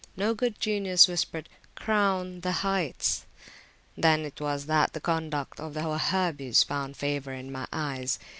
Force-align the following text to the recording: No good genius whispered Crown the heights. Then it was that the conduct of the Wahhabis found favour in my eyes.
No 0.17 0.33
good 0.33 0.59
genius 0.59 1.07
whispered 1.07 1.47
Crown 1.75 2.39
the 2.39 2.51
heights. 2.65 3.27
Then 3.95 4.21
it 4.25 4.41
was 4.41 4.65
that 4.65 4.93
the 4.93 4.99
conduct 4.99 5.59
of 5.59 5.75
the 5.75 5.81
Wahhabis 5.81 6.65
found 6.65 6.97
favour 6.97 7.33
in 7.33 7.51
my 7.51 7.67
eyes. 7.71 8.17